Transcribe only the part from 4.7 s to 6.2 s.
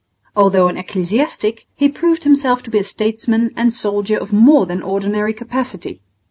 ordinary capacity.